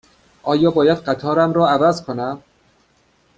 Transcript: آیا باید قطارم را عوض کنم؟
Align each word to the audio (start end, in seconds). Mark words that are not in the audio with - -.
آیا 0.43 0.71
باید 0.71 0.97
قطارم 0.97 1.53
را 1.53 1.69
عوض 1.69 2.03
کنم؟ 2.03 2.43